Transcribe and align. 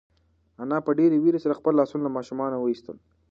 انا 0.63 0.77
په 0.85 0.91
ډېرې 0.99 1.17
وېرې 1.23 1.39
سره 1.43 1.57
خپل 1.59 1.73
لاسونه 1.79 2.03
له 2.05 2.13
ماشومه 2.17 2.43
وایستل. 2.59 2.97